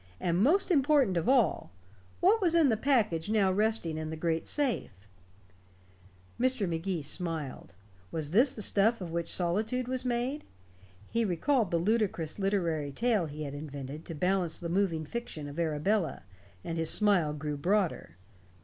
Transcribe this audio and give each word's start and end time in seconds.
and 0.19 0.39
most 0.41 0.71
important 0.71 1.15
of 1.15 1.29
all, 1.29 1.69
what 2.21 2.41
was 2.41 2.55
in 2.55 2.69
the 2.69 2.75
package 2.75 3.29
now 3.29 3.51
resting 3.51 3.99
in 3.99 4.09
the 4.09 4.15
great 4.15 4.47
safe? 4.47 5.07
Mr. 6.39 6.67
Magee 6.67 7.03
smiled. 7.03 7.75
Was 8.11 8.31
this 8.31 8.55
the 8.55 8.63
stuff 8.63 8.99
of 8.99 9.11
which 9.11 9.31
solitude 9.31 9.87
was 9.87 10.03
made? 10.03 10.43
He 11.11 11.23
recalled 11.23 11.69
the 11.69 11.77
ludicrous 11.77 12.39
literary 12.39 12.91
tale 12.91 13.27
he 13.27 13.43
had 13.43 13.53
invented 13.53 14.03
to 14.05 14.15
balance 14.15 14.57
the 14.57 14.69
moving 14.69 15.05
fiction 15.05 15.47
of 15.47 15.59
Arabella, 15.59 16.23
and 16.63 16.79
his 16.79 16.89
smile 16.89 17.31
grew 17.31 17.55
broader. 17.55 18.15